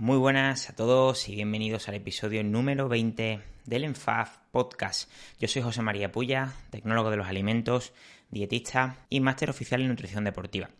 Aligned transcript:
Muy 0.00 0.16
buenas 0.16 0.70
a 0.70 0.76
todos 0.76 1.28
y 1.28 1.34
bienvenidos 1.34 1.88
al 1.88 1.96
episodio 1.96 2.44
número 2.44 2.88
20 2.88 3.40
del 3.64 3.82
ENFAF 3.82 4.36
Podcast. 4.52 5.10
Yo 5.40 5.48
soy 5.48 5.60
José 5.60 5.82
María 5.82 6.12
Puya, 6.12 6.52
tecnólogo 6.70 7.10
de 7.10 7.16
los 7.16 7.26
alimentos, 7.26 7.92
dietista 8.30 8.98
y 9.10 9.18
máster 9.18 9.50
oficial 9.50 9.80
en 9.80 9.88
nutrición 9.88 10.22
deportiva. 10.22 10.70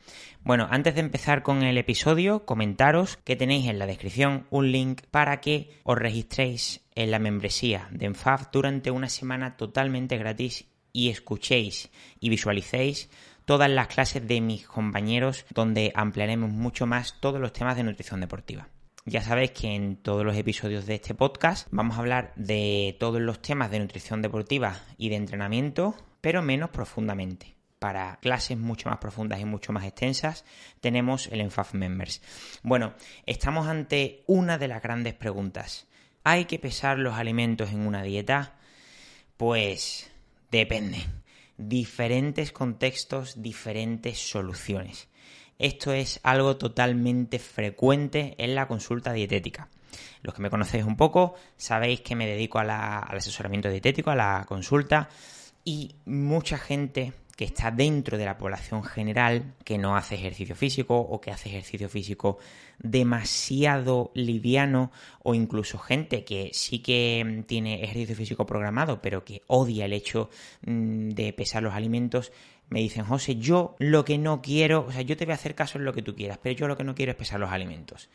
Bueno, 0.44 0.68
antes 0.70 0.94
de 0.94 1.00
empezar 1.00 1.42
con 1.42 1.64
el 1.64 1.78
episodio, 1.78 2.44
comentaros 2.44 3.16
que 3.16 3.34
tenéis 3.34 3.66
en 3.66 3.80
la 3.80 3.86
descripción 3.86 4.46
un 4.50 4.70
link 4.70 5.02
para 5.10 5.40
que 5.40 5.80
os 5.82 5.98
registréis 5.98 6.82
en 6.94 7.10
la 7.10 7.18
membresía 7.18 7.88
de 7.90 8.06
ENFAF 8.06 8.52
durante 8.52 8.92
una 8.92 9.08
semana 9.08 9.56
totalmente 9.56 10.16
gratis 10.16 10.66
y 10.92 11.08
escuchéis 11.08 11.90
y 12.20 12.28
visualicéis 12.28 13.10
todas 13.46 13.68
las 13.68 13.88
clases 13.88 14.28
de 14.28 14.40
mis 14.40 14.64
compañeros 14.68 15.44
donde 15.52 15.90
ampliaremos 15.96 16.50
mucho 16.50 16.86
más 16.86 17.16
todos 17.18 17.40
los 17.40 17.52
temas 17.52 17.76
de 17.76 17.82
nutrición 17.82 18.20
deportiva. 18.20 18.68
Ya 19.08 19.22
sabéis 19.22 19.52
que 19.52 19.74
en 19.74 19.96
todos 19.96 20.22
los 20.22 20.36
episodios 20.36 20.84
de 20.84 20.96
este 20.96 21.14
podcast 21.14 21.66
vamos 21.70 21.96
a 21.96 22.00
hablar 22.00 22.34
de 22.36 22.94
todos 23.00 23.22
los 23.22 23.40
temas 23.40 23.70
de 23.70 23.78
nutrición 23.78 24.20
deportiva 24.20 24.82
y 24.98 25.08
de 25.08 25.16
entrenamiento, 25.16 25.94
pero 26.20 26.42
menos 26.42 26.68
profundamente. 26.68 27.54
Para 27.78 28.18
clases 28.20 28.58
mucho 28.58 28.90
más 28.90 28.98
profundas 28.98 29.40
y 29.40 29.46
mucho 29.46 29.72
más 29.72 29.84
extensas 29.84 30.44
tenemos 30.82 31.28
el 31.28 31.40
ENFAF 31.40 31.72
Members. 31.72 32.20
Bueno, 32.62 32.92
estamos 33.24 33.66
ante 33.66 34.24
una 34.26 34.58
de 34.58 34.68
las 34.68 34.82
grandes 34.82 35.14
preguntas. 35.14 35.86
¿Hay 36.22 36.44
que 36.44 36.58
pesar 36.58 36.98
los 36.98 37.14
alimentos 37.14 37.70
en 37.70 37.86
una 37.86 38.02
dieta? 38.02 38.58
Pues 39.38 40.10
depende. 40.50 40.98
Diferentes 41.56 42.52
contextos, 42.52 43.40
diferentes 43.40 44.18
soluciones. 44.18 45.08
Esto 45.58 45.92
es 45.92 46.20
algo 46.22 46.56
totalmente 46.56 47.38
frecuente 47.38 48.34
en 48.38 48.54
la 48.54 48.68
consulta 48.68 49.12
dietética. 49.12 49.68
Los 50.22 50.34
que 50.34 50.42
me 50.42 50.50
conocéis 50.50 50.84
un 50.84 50.96
poco 50.96 51.34
sabéis 51.56 52.00
que 52.00 52.14
me 52.14 52.26
dedico 52.26 52.58
al 52.58 52.70
asesoramiento 52.70 53.68
dietético, 53.68 54.10
a 54.10 54.16
la 54.16 54.44
consulta 54.46 55.08
y 55.64 55.96
mucha 56.06 56.58
gente 56.58 57.12
que 57.38 57.44
está 57.44 57.70
dentro 57.70 58.18
de 58.18 58.24
la 58.24 58.36
población 58.36 58.82
general, 58.82 59.54
que 59.62 59.78
no 59.78 59.96
hace 59.96 60.16
ejercicio 60.16 60.56
físico 60.56 60.98
o 60.98 61.20
que 61.20 61.30
hace 61.30 61.48
ejercicio 61.48 61.88
físico 61.88 62.38
demasiado 62.80 64.10
liviano 64.12 64.90
o 65.22 65.34
incluso 65.36 65.78
gente 65.78 66.24
que 66.24 66.50
sí 66.52 66.80
que 66.80 67.44
tiene 67.46 67.84
ejercicio 67.84 68.16
físico 68.16 68.44
programado 68.44 69.00
pero 69.00 69.24
que 69.24 69.42
odia 69.46 69.84
el 69.84 69.92
hecho 69.92 70.30
mm, 70.66 71.10
de 71.10 71.32
pesar 71.32 71.62
los 71.62 71.74
alimentos, 71.74 72.32
me 72.70 72.80
dicen, 72.80 73.04
José, 73.04 73.36
yo 73.36 73.76
lo 73.78 74.04
que 74.04 74.18
no 74.18 74.42
quiero, 74.42 74.86
o 74.88 74.90
sea, 74.90 75.02
yo 75.02 75.16
te 75.16 75.24
voy 75.24 75.30
a 75.30 75.36
hacer 75.36 75.54
caso 75.54 75.78
en 75.78 75.84
lo 75.84 75.92
que 75.92 76.02
tú 76.02 76.16
quieras, 76.16 76.40
pero 76.42 76.56
yo 76.56 76.66
lo 76.66 76.76
que 76.76 76.82
no 76.82 76.96
quiero 76.96 77.12
es 77.12 77.16
pesar 77.16 77.38
los 77.38 77.52
alimentos. 77.52 78.08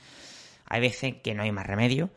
Hay 0.65 0.81
veces 0.81 1.15
que 1.23 1.33
no 1.33 1.43
hay 1.43 1.53
más 1.53 1.65
remedio 1.65 2.09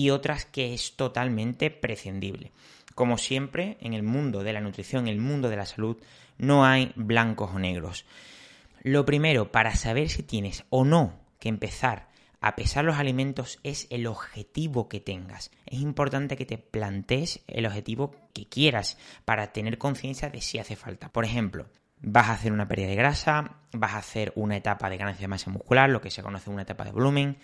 y 0.00 0.08
otras 0.08 0.46
que 0.46 0.72
es 0.72 0.96
totalmente 0.96 1.70
prescindible. 1.70 2.52
Como 2.94 3.18
siempre, 3.18 3.76
en 3.80 3.92
el 3.92 4.02
mundo 4.02 4.42
de 4.42 4.54
la 4.54 4.62
nutrición, 4.62 5.08
en 5.08 5.14
el 5.14 5.20
mundo 5.20 5.50
de 5.50 5.56
la 5.56 5.66
salud, 5.66 5.98
no 6.38 6.64
hay 6.64 6.92
blancos 6.96 7.50
o 7.54 7.58
negros. 7.58 8.06
Lo 8.82 9.04
primero, 9.04 9.52
para 9.52 9.76
saber 9.76 10.08
si 10.08 10.22
tienes 10.22 10.64
o 10.70 10.86
no 10.86 11.12
que 11.38 11.50
empezar 11.50 12.08
a 12.40 12.56
pesar 12.56 12.86
los 12.86 12.96
alimentos 12.96 13.58
es 13.62 13.86
el 13.90 14.06
objetivo 14.06 14.88
que 14.88 15.00
tengas. 15.00 15.50
Es 15.66 15.80
importante 15.80 16.38
que 16.38 16.46
te 16.46 16.56
plantees 16.56 17.40
el 17.46 17.66
objetivo 17.66 18.16
que 18.32 18.48
quieras 18.48 18.96
para 19.26 19.52
tener 19.52 19.76
conciencia 19.76 20.30
de 20.30 20.40
si 20.40 20.58
hace 20.58 20.74
falta. 20.74 21.12
Por 21.12 21.26
ejemplo, 21.26 21.66
vas 22.00 22.30
a 22.30 22.32
hacer 22.32 22.52
una 22.52 22.66
pérdida 22.66 22.88
de 22.88 22.96
grasa, 22.96 23.56
vas 23.72 23.92
a 23.92 23.98
hacer 23.98 24.32
una 24.36 24.56
etapa 24.56 24.88
de 24.88 24.96
ganancia 24.96 25.24
de 25.24 25.28
masa 25.28 25.50
muscular, 25.50 25.90
lo 25.90 26.00
que 26.00 26.10
se 26.10 26.22
conoce 26.22 26.46
como 26.46 26.54
una 26.54 26.62
etapa 26.62 26.84
de 26.84 26.92
volumen, 26.92 27.36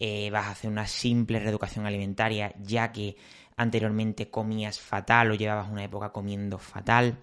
eh, 0.00 0.30
vas 0.30 0.46
a 0.46 0.50
hacer 0.52 0.70
una 0.70 0.86
simple 0.86 1.38
reeducación 1.38 1.86
alimentaria 1.86 2.54
ya 2.58 2.90
que 2.90 3.16
anteriormente 3.56 4.30
comías 4.30 4.80
fatal 4.80 5.30
o 5.30 5.34
llevabas 5.34 5.70
una 5.70 5.84
época 5.84 6.10
comiendo 6.10 6.58
fatal, 6.58 7.18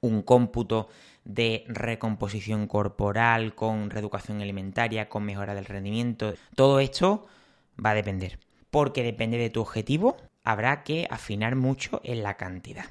un 0.00 0.22
cómputo 0.22 0.88
de 1.24 1.64
recomposición 1.68 2.66
corporal, 2.66 3.54
con 3.54 3.90
reeducación 3.90 4.42
alimentaria, 4.42 5.08
con 5.08 5.24
mejora 5.24 5.54
del 5.54 5.64
rendimiento. 5.64 6.34
Todo 6.54 6.80
esto 6.80 7.26
va 7.82 7.90
a 7.90 7.94
depender. 7.94 8.38
Porque 8.70 9.04
depende 9.04 9.38
de 9.38 9.50
tu 9.50 9.60
objetivo, 9.60 10.16
habrá 10.42 10.82
que 10.82 11.06
afinar 11.08 11.54
mucho 11.54 12.00
en 12.04 12.22
la 12.24 12.36
cantidad. 12.36 12.86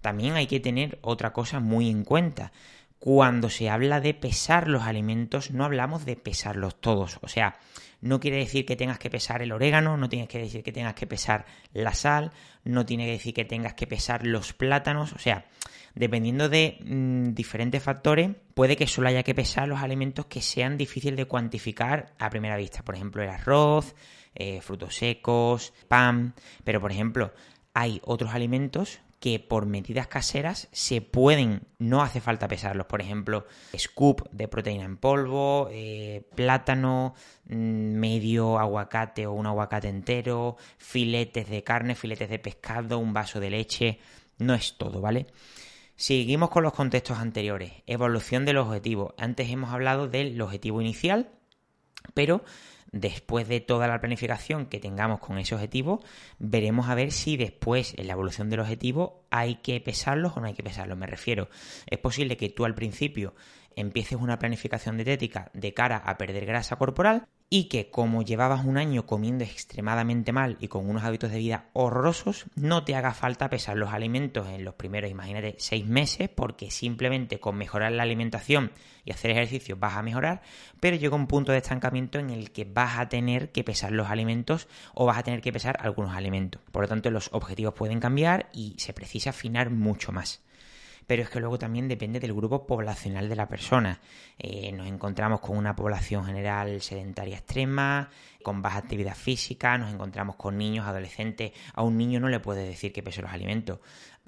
También 0.00 0.34
hay 0.34 0.48
que 0.48 0.60
tener 0.60 0.98
otra 1.00 1.32
cosa 1.32 1.60
muy 1.60 1.88
en 1.88 2.04
cuenta. 2.04 2.52
Cuando 2.98 3.48
se 3.48 3.70
habla 3.70 4.00
de 4.00 4.14
pesar 4.14 4.68
los 4.68 4.82
alimentos, 4.82 5.50
no 5.50 5.64
hablamos 5.64 6.04
de 6.04 6.16
pesarlos 6.16 6.80
todos. 6.80 7.18
O 7.22 7.28
sea, 7.28 7.56
no 8.04 8.20
quiere 8.20 8.36
decir 8.36 8.66
que 8.66 8.76
tengas 8.76 8.98
que 8.98 9.08
pesar 9.08 9.40
el 9.40 9.50
orégano, 9.50 9.96
no 9.96 10.10
tiene 10.10 10.28
que 10.28 10.38
decir 10.38 10.62
que 10.62 10.72
tengas 10.72 10.92
que 10.94 11.06
pesar 11.06 11.46
la 11.72 11.94
sal, 11.94 12.32
no 12.62 12.84
tiene 12.84 13.06
que 13.06 13.12
decir 13.12 13.32
que 13.32 13.46
tengas 13.46 13.72
que 13.72 13.86
pesar 13.86 14.26
los 14.26 14.52
plátanos. 14.52 15.14
O 15.14 15.18
sea, 15.18 15.46
dependiendo 15.94 16.50
de 16.50 16.76
mm, 16.84 17.32
diferentes 17.32 17.82
factores, 17.82 18.30
puede 18.52 18.76
que 18.76 18.86
solo 18.86 19.08
haya 19.08 19.22
que 19.22 19.34
pesar 19.34 19.68
los 19.68 19.80
alimentos 19.80 20.26
que 20.26 20.42
sean 20.42 20.76
difíciles 20.76 21.16
de 21.16 21.24
cuantificar 21.24 22.12
a 22.18 22.28
primera 22.28 22.58
vista. 22.58 22.82
Por 22.82 22.94
ejemplo, 22.94 23.22
el 23.22 23.30
arroz, 23.30 23.94
eh, 24.34 24.60
frutos 24.60 24.96
secos, 24.96 25.72
pan. 25.88 26.34
Pero, 26.62 26.82
por 26.82 26.92
ejemplo, 26.92 27.32
hay 27.72 28.02
otros 28.04 28.34
alimentos 28.34 29.00
que 29.24 29.38
por 29.38 29.64
medidas 29.64 30.06
caseras 30.06 30.68
se 30.70 31.00
pueden, 31.00 31.62
no 31.78 32.02
hace 32.02 32.20
falta 32.20 32.46
pesarlos. 32.46 32.86
Por 32.86 33.00
ejemplo, 33.00 33.46
scoop 33.74 34.28
de 34.30 34.48
proteína 34.48 34.84
en 34.84 34.98
polvo, 34.98 35.70
eh, 35.72 36.28
plátano, 36.34 37.14
mm, 37.46 37.54
medio 37.54 38.58
aguacate 38.58 39.26
o 39.26 39.32
un 39.32 39.46
aguacate 39.46 39.88
entero, 39.88 40.58
filetes 40.76 41.48
de 41.48 41.64
carne, 41.64 41.94
filetes 41.94 42.28
de 42.28 42.38
pescado, 42.38 42.98
un 42.98 43.14
vaso 43.14 43.40
de 43.40 43.48
leche. 43.48 43.98
No 44.36 44.52
es 44.52 44.76
todo, 44.76 45.00
¿vale? 45.00 45.24
Seguimos 45.96 46.50
con 46.50 46.62
los 46.62 46.74
contextos 46.74 47.16
anteriores. 47.16 47.72
Evolución 47.86 48.44
del 48.44 48.58
objetivo. 48.58 49.14
Antes 49.16 49.48
hemos 49.48 49.72
hablado 49.72 50.06
del 50.06 50.38
objetivo 50.42 50.82
inicial, 50.82 51.30
pero 52.12 52.44
después 52.94 53.48
de 53.48 53.60
toda 53.60 53.88
la 53.88 54.00
planificación 54.00 54.66
que 54.66 54.78
tengamos 54.78 55.18
con 55.18 55.38
ese 55.38 55.54
objetivo, 55.54 56.00
veremos 56.38 56.88
a 56.88 56.94
ver 56.94 57.10
si 57.10 57.36
después 57.36 57.94
en 57.98 58.06
la 58.06 58.12
evolución 58.12 58.48
del 58.48 58.60
objetivo 58.60 59.23
hay 59.36 59.56
que 59.56 59.80
pesarlos 59.80 60.36
o 60.36 60.40
no 60.40 60.46
hay 60.46 60.54
que 60.54 60.62
pesarlos. 60.62 60.96
Me 60.96 61.08
refiero, 61.08 61.48
es 61.86 61.98
posible 61.98 62.36
que 62.36 62.50
tú 62.50 62.64
al 62.64 62.76
principio 62.76 63.34
empieces 63.74 64.16
una 64.20 64.38
planificación 64.38 64.96
dietética 64.96 65.50
de 65.52 65.74
cara 65.74 65.96
a 65.96 66.16
perder 66.16 66.46
grasa 66.46 66.76
corporal 66.76 67.26
y 67.50 67.64
que 67.64 67.90
como 67.90 68.22
llevabas 68.22 68.64
un 68.64 68.78
año 68.78 69.06
comiendo 69.06 69.44
extremadamente 69.44 70.32
mal 70.32 70.56
y 70.60 70.68
con 70.68 70.88
unos 70.88 71.04
hábitos 71.04 71.30
de 71.30 71.38
vida 71.38 71.68
horrorosos, 71.72 72.46
no 72.56 72.84
te 72.84 72.96
haga 72.96 73.14
falta 73.14 73.50
pesar 73.50 73.76
los 73.76 73.92
alimentos 73.92 74.48
en 74.48 74.64
los 74.64 74.74
primeros, 74.74 75.10
imagínate, 75.10 75.54
seis 75.58 75.86
meses, 75.86 76.28
porque 76.28 76.70
simplemente 76.70 77.38
con 77.38 77.56
mejorar 77.56 77.92
la 77.92 78.02
alimentación 78.02 78.72
y 79.04 79.12
hacer 79.12 79.30
ejercicio 79.30 79.76
vas 79.76 79.96
a 79.96 80.02
mejorar, 80.02 80.42
pero 80.80 80.96
llega 80.96 81.14
un 81.14 81.26
punto 81.26 81.52
de 81.52 81.58
estancamiento 81.58 82.18
en 82.18 82.30
el 82.30 82.50
que 82.50 82.64
vas 82.64 82.98
a 82.98 83.08
tener 83.08 83.52
que 83.52 83.62
pesar 83.62 83.92
los 83.92 84.08
alimentos 84.08 84.66
o 84.94 85.06
vas 85.06 85.18
a 85.18 85.22
tener 85.22 85.40
que 85.40 85.52
pesar 85.52 85.76
algunos 85.80 86.16
alimentos. 86.16 86.60
Por 86.72 86.82
lo 86.82 86.88
tanto, 86.88 87.10
los 87.10 87.28
objetivos 87.32 87.74
pueden 87.74 88.00
cambiar 88.00 88.48
y 88.52 88.74
se 88.78 88.94
precisa 88.94 89.23
afinar 89.30 89.70
mucho 89.70 90.12
más 90.12 90.44
pero 91.06 91.22
es 91.22 91.28
que 91.28 91.40
luego 91.40 91.58
también 91.58 91.88
depende 91.88 92.20
del 92.20 92.32
grupo 92.32 92.66
poblacional 92.66 93.28
de 93.28 93.36
la 93.36 93.48
persona. 93.48 94.00
Eh, 94.38 94.72
nos 94.72 94.86
encontramos 94.86 95.40
con 95.40 95.56
una 95.56 95.76
población 95.76 96.24
general 96.24 96.80
sedentaria 96.80 97.36
extrema, 97.36 98.08
con 98.42 98.62
baja 98.62 98.78
actividad 98.78 99.14
física, 99.14 99.76
nos 99.78 99.92
encontramos 99.92 100.36
con 100.36 100.56
niños, 100.56 100.86
adolescentes. 100.86 101.52
A 101.74 101.82
un 101.82 101.96
niño 101.96 102.20
no 102.20 102.28
le 102.28 102.40
puede 102.40 102.66
decir 102.66 102.92
que 102.92 103.02
pese 103.02 103.22
los 103.22 103.32
alimentos. 103.32 103.80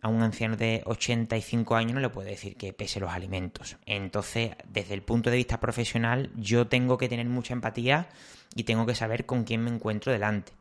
A 0.03 0.09
un 0.09 0.23
anciano 0.23 0.57
de 0.57 0.83
85 0.85 1.75
años 1.75 1.95
no 1.95 2.01
le 2.01 2.11
puede 2.11 2.31
decir 2.31 2.57
que 2.57 2.73
pese 2.73 3.01
los 3.01 3.11
alimentos. 3.11 3.77
Entonces, 3.87 4.51
desde 4.69 4.95
el 4.95 5.03
punto 5.03 5.31
de 5.31 5.37
vista 5.37 5.59
profesional, 5.59 6.31
yo 6.37 6.67
tengo 6.67 6.99
que 6.99 7.09
tener 7.09 7.27
mucha 7.27 7.55
empatía 7.55 8.09
y 8.55 8.65
tengo 8.65 8.85
que 8.85 8.95
saber 8.95 9.25
con 9.25 9.45
quién 9.45 9.65
me 9.65 9.71
encuentro 9.71 10.13
delante. 10.13 10.53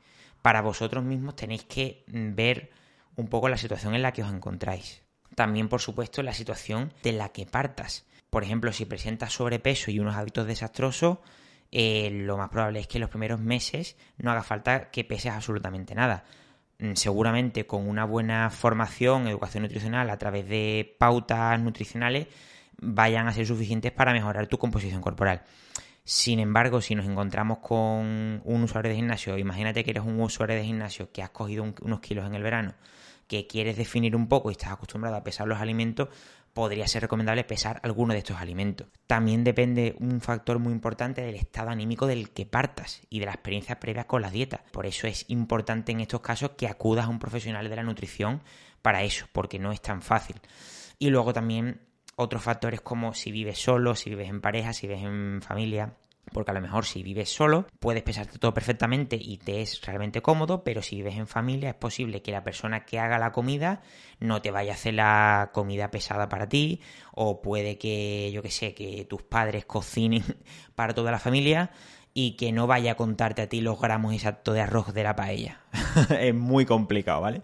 Para 0.41 0.61
vosotros 0.61 1.03
mismos 1.03 1.35
tenéis 1.35 1.63
que 1.65 2.03
ver 2.07 2.69
un 3.15 3.27
poco 3.27 3.49
la 3.49 3.57
situación 3.57 3.95
en 3.95 4.01
la 4.01 4.11
que 4.11 4.23
os 4.23 4.31
encontráis. 4.31 5.03
También, 5.35 5.69
por 5.69 5.81
supuesto, 5.81 6.23
la 6.23 6.33
situación 6.33 6.93
de 7.03 7.11
la 7.11 7.29
que 7.29 7.45
partas. 7.45 8.05
Por 8.29 8.43
ejemplo, 8.43 8.71
si 8.71 8.85
presentas 8.85 9.33
sobrepeso 9.33 9.91
y 9.91 9.99
unos 9.99 10.15
hábitos 10.15 10.47
desastrosos, 10.47 11.19
eh, 11.71 12.09
lo 12.11 12.37
más 12.37 12.49
probable 12.49 12.79
es 12.79 12.87
que 12.87 12.97
en 12.97 13.01
los 13.01 13.09
primeros 13.09 13.39
meses 13.39 13.97
no 14.17 14.31
haga 14.31 14.43
falta 14.43 14.91
que 14.91 15.03
peses 15.03 15.31
absolutamente 15.31 15.95
nada. 15.95 16.25
Mm, 16.79 16.93
seguramente 16.93 17.65
con 17.65 17.87
una 17.87 18.05
buena 18.05 18.49
formación, 18.49 19.27
educación 19.27 19.63
nutricional 19.63 20.09
a 20.09 20.17
través 20.17 20.47
de 20.47 20.95
pautas 20.99 21.59
nutricionales 21.59 22.27
vayan 22.77 23.27
a 23.27 23.33
ser 23.33 23.45
suficientes 23.47 23.91
para 23.93 24.11
mejorar 24.11 24.47
tu 24.47 24.57
composición 24.57 25.01
corporal. 25.01 25.43
Sin 26.05 26.39
embargo, 26.39 26.81
si 26.81 26.95
nos 26.95 27.05
encontramos 27.05 27.57
con 27.57 28.41
un 28.43 28.63
usuario 28.63 28.89
de 28.89 28.95
gimnasio, 28.95 29.37
imagínate 29.37 29.83
que 29.83 29.91
eres 29.91 30.03
un 30.05 30.19
usuario 30.21 30.55
de 30.55 30.63
gimnasio 30.63 31.11
que 31.11 31.23
has 31.23 31.31
cogido 31.31 31.65
unos 31.81 31.99
kilos 31.99 32.25
en 32.25 32.35
el 32.35 32.43
verano 32.43 32.75
que 33.27 33.47
quieres 33.47 33.77
definir 33.77 34.15
un 34.15 34.27
poco 34.27 34.49
y 34.49 34.53
estás 34.53 34.71
acostumbrado 34.71 35.15
a 35.15 35.23
pesar 35.23 35.47
los 35.47 35.59
alimentos, 35.59 36.09
podría 36.53 36.87
ser 36.87 37.01
recomendable 37.01 37.43
pesar 37.43 37.81
alguno 37.83 38.13
de 38.13 38.19
estos 38.19 38.37
alimentos. 38.37 38.87
También 39.07 39.43
depende 39.43 39.95
un 39.99 40.21
factor 40.21 40.59
muy 40.59 40.71
importante 40.71 41.21
del 41.21 41.35
estado 41.35 41.69
anímico 41.69 42.07
del 42.07 42.29
que 42.29 42.45
partas 42.45 43.01
y 43.09 43.19
de 43.19 43.25
la 43.25 43.33
experiencia 43.33 43.79
previa 43.79 44.07
con 44.07 44.21
la 44.21 44.31
dieta. 44.31 44.63
Por 44.71 44.85
eso 44.85 45.07
es 45.07 45.25
importante 45.27 45.91
en 45.91 45.99
estos 45.99 46.21
casos 46.21 46.51
que 46.51 46.67
acudas 46.67 47.05
a 47.05 47.09
un 47.09 47.19
profesional 47.19 47.69
de 47.69 47.75
la 47.75 47.83
nutrición 47.83 48.41
para 48.81 49.03
eso, 49.03 49.25
porque 49.33 49.59
no 49.59 49.71
es 49.71 49.81
tan 49.81 50.01
fácil. 50.01 50.39
Y 50.97 51.09
luego 51.09 51.33
también 51.33 51.81
otros 52.15 52.43
factores 52.43 52.81
como 52.81 53.13
si 53.13 53.31
vives 53.31 53.59
solo, 53.59 53.95
si 53.95 54.09
vives 54.09 54.29
en 54.29 54.41
pareja, 54.41 54.73
si 54.73 54.87
vives 54.87 55.03
en 55.03 55.41
familia, 55.41 55.95
porque 56.31 56.51
a 56.51 56.53
lo 56.53 56.61
mejor 56.61 56.85
si 56.85 57.03
vives 57.03 57.29
solo 57.29 57.67
puedes 57.79 58.03
pesarte 58.03 58.39
todo 58.39 58.53
perfectamente 58.53 59.17
y 59.19 59.37
te 59.37 59.61
es 59.61 59.81
realmente 59.85 60.21
cómodo, 60.21 60.63
pero 60.63 60.81
si 60.81 60.97
vives 60.97 61.15
en 61.15 61.27
familia 61.27 61.69
es 61.69 61.75
posible 61.75 62.21
que 62.21 62.31
la 62.31 62.43
persona 62.43 62.85
que 62.85 62.99
haga 62.99 63.19
la 63.19 63.31
comida 63.31 63.81
no 64.19 64.41
te 64.41 64.51
vaya 64.51 64.71
a 64.71 64.75
hacer 64.75 64.95
la 64.95 65.51
comida 65.53 65.91
pesada 65.91 66.29
para 66.29 66.49
ti 66.49 66.81
o 67.13 67.41
puede 67.41 67.77
que 67.77 68.31
yo 68.33 68.41
que 68.41 68.51
sé, 68.51 68.73
que 68.73 69.05
tus 69.05 69.23
padres 69.23 69.65
cocinen 69.65 70.23
para 70.75 70.93
toda 70.93 71.11
la 71.11 71.19
familia 71.19 71.71
y 72.13 72.37
que 72.37 72.51
no 72.51 72.65
vaya 72.65 72.93
a 72.93 72.95
contarte 72.95 73.41
a 73.41 73.49
ti 73.49 73.61
los 73.61 73.79
gramos 73.79 74.13
exactos 74.13 74.55
de 74.55 74.61
arroz 74.61 74.93
de 74.93 75.03
la 75.03 75.15
paella. 75.15 75.59
es 76.19 76.33
muy 76.33 76.65
complicado, 76.65 77.21
¿vale? 77.21 77.41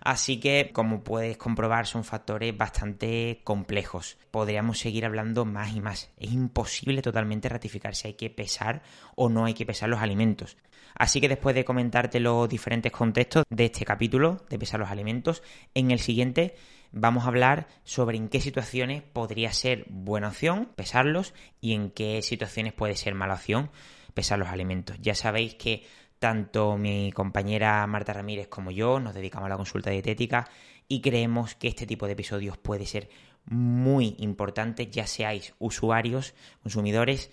Así 0.00 0.40
que, 0.40 0.70
como 0.72 1.02
puedes 1.02 1.36
comprobar, 1.36 1.86
son 1.86 2.04
factores 2.04 2.56
bastante 2.56 3.40
complejos. 3.44 4.18
Podríamos 4.30 4.78
seguir 4.78 5.04
hablando 5.04 5.44
más 5.44 5.74
y 5.74 5.80
más. 5.80 6.10
Es 6.16 6.32
imposible 6.32 7.02
totalmente 7.02 7.48
ratificar 7.48 7.94
si 7.94 8.08
hay 8.08 8.14
que 8.14 8.30
pesar 8.30 8.82
o 9.16 9.28
no 9.28 9.44
hay 9.44 9.54
que 9.54 9.66
pesar 9.66 9.88
los 9.88 10.00
alimentos. 10.00 10.56
Así 10.94 11.20
que 11.20 11.28
después 11.28 11.54
de 11.54 11.64
comentarte 11.64 12.20
los 12.20 12.48
diferentes 12.48 12.92
contextos 12.92 13.44
de 13.48 13.66
este 13.66 13.84
capítulo 13.84 14.44
de 14.48 14.58
pesar 14.58 14.80
los 14.80 14.90
alimentos, 14.90 15.42
en 15.74 15.90
el 15.90 16.00
siguiente 16.00 16.56
vamos 16.90 17.24
a 17.24 17.28
hablar 17.28 17.68
sobre 17.84 18.16
en 18.16 18.28
qué 18.28 18.40
situaciones 18.40 19.02
podría 19.02 19.52
ser 19.52 19.84
buena 19.88 20.28
opción 20.28 20.70
pesarlos 20.74 21.34
y 21.60 21.74
en 21.74 21.90
qué 21.90 22.22
situaciones 22.22 22.72
puede 22.72 22.96
ser 22.96 23.14
mala 23.14 23.34
opción 23.34 23.70
pesar 24.14 24.38
los 24.38 24.48
alimentos. 24.48 24.96
Ya 25.00 25.14
sabéis 25.14 25.54
que 25.54 25.84
tanto 26.18 26.76
mi 26.76 27.12
compañera 27.12 27.86
Marta 27.86 28.12
Ramírez 28.12 28.48
como 28.48 28.70
yo 28.70 29.00
nos 29.00 29.14
dedicamos 29.14 29.46
a 29.46 29.50
la 29.50 29.56
consulta 29.56 29.90
dietética 29.90 30.48
y 30.88 31.00
creemos 31.00 31.54
que 31.54 31.68
este 31.68 31.86
tipo 31.86 32.06
de 32.06 32.12
episodios 32.12 32.56
puede 32.58 32.86
ser 32.86 33.08
muy 33.44 34.16
importante, 34.18 34.88
ya 34.88 35.06
seáis 35.06 35.54
usuarios, 35.58 36.34
consumidores 36.62 37.30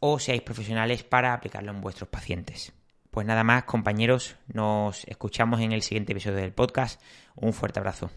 o 0.00 0.18
seáis 0.18 0.42
profesionales 0.42 1.02
para 1.02 1.32
aplicarlo 1.32 1.72
en 1.72 1.80
vuestros 1.80 2.08
pacientes. 2.08 2.72
Pues 3.10 3.26
nada 3.26 3.44
más, 3.44 3.64
compañeros, 3.64 4.36
nos 4.46 5.04
escuchamos 5.04 5.60
en 5.60 5.72
el 5.72 5.82
siguiente 5.82 6.12
episodio 6.12 6.36
del 6.36 6.52
podcast. 6.52 7.00
Un 7.34 7.52
fuerte 7.52 7.80
abrazo. 7.80 8.10